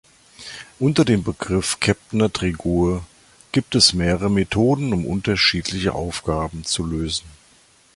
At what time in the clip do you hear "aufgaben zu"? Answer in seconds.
5.93-6.83